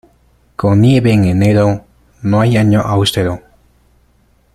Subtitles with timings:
[0.55, 1.85] Con nieve en enero,
[2.23, 3.39] no hay año austero.